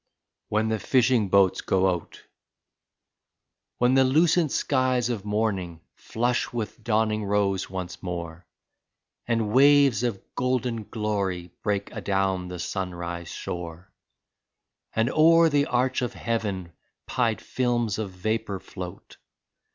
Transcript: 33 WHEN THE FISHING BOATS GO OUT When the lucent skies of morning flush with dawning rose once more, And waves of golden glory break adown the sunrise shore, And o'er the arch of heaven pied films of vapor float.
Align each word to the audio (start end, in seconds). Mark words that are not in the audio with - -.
33 0.49 0.49
WHEN 0.55 0.67
THE 0.69 0.79
FISHING 0.79 1.29
BOATS 1.29 1.61
GO 1.61 1.87
OUT 1.87 2.23
When 3.77 3.93
the 3.93 4.03
lucent 4.03 4.51
skies 4.51 5.09
of 5.11 5.25
morning 5.25 5.81
flush 5.93 6.51
with 6.51 6.83
dawning 6.83 7.23
rose 7.23 7.69
once 7.69 8.01
more, 8.01 8.47
And 9.27 9.53
waves 9.53 10.01
of 10.01 10.19
golden 10.33 10.85
glory 10.85 11.51
break 11.61 11.91
adown 11.91 12.47
the 12.47 12.57
sunrise 12.57 13.29
shore, 13.29 13.93
And 14.95 15.07
o'er 15.11 15.49
the 15.49 15.67
arch 15.67 16.01
of 16.01 16.13
heaven 16.15 16.71
pied 17.05 17.39
films 17.39 17.99
of 17.99 18.09
vapor 18.09 18.59
float. 18.59 19.17